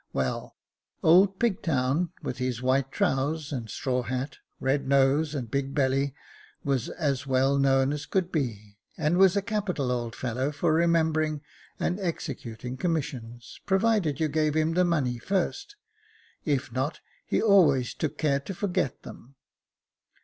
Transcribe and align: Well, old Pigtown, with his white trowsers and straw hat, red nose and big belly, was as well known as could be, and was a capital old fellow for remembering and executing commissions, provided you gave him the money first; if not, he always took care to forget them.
Well, 0.13 0.57
old 1.03 1.37
Pigtown, 1.39 2.09
with 2.23 2.39
his 2.39 2.59
white 2.59 2.91
trowsers 2.91 3.51
and 3.51 3.69
straw 3.69 4.01
hat, 4.01 4.37
red 4.59 4.87
nose 4.87 5.35
and 5.35 5.45
big 5.51 5.75
belly, 5.75 6.15
was 6.63 6.89
as 6.89 7.27
well 7.27 7.59
known 7.59 7.93
as 7.93 8.07
could 8.07 8.31
be, 8.31 8.79
and 8.97 9.19
was 9.19 9.37
a 9.37 9.43
capital 9.43 9.91
old 9.91 10.15
fellow 10.15 10.51
for 10.51 10.73
remembering 10.73 11.43
and 11.79 11.99
executing 11.99 12.77
commissions, 12.77 13.59
provided 13.67 14.19
you 14.19 14.27
gave 14.27 14.55
him 14.55 14.73
the 14.73 14.83
money 14.85 15.19
first; 15.19 15.75
if 16.45 16.71
not, 16.71 16.99
he 17.23 17.39
always 17.39 17.93
took 17.93 18.17
care 18.17 18.39
to 18.39 18.55
forget 18.55 19.03
them. 19.03 19.35